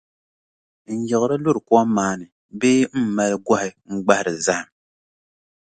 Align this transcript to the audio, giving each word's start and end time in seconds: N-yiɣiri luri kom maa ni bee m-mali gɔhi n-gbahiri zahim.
N-yiɣiri 0.95 1.37
luri 1.43 1.61
kom 1.67 1.87
maa 1.95 2.13
ni 2.19 2.25
bee 2.59 2.81
m-mali 3.03 3.37
gɔhi 3.47 3.69
n-gbahiri 3.93 4.33
zahim. 4.45 4.69